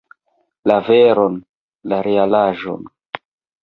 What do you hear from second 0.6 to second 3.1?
La veron, la realaĵon!